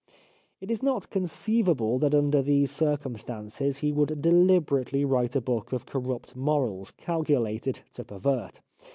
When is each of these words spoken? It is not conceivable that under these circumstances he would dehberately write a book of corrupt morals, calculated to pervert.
It 0.59 0.71
is 0.71 0.81
not 0.81 1.11
conceivable 1.11 1.99
that 1.99 2.15
under 2.15 2.41
these 2.41 2.71
circumstances 2.71 3.77
he 3.85 3.91
would 3.91 4.09
dehberately 4.23 5.07
write 5.07 5.35
a 5.35 5.41
book 5.41 5.71
of 5.73 5.85
corrupt 5.85 6.35
morals, 6.35 6.89
calculated 6.89 7.81
to 7.93 8.03
pervert. 8.03 8.61